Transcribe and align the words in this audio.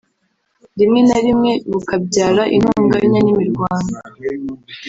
rimwe 0.79 0.99
na 1.07 1.17
rimwe 1.25 1.51
bukabyara 1.71 2.43
intonganya 2.55 3.19
n’imirwano 3.21 3.97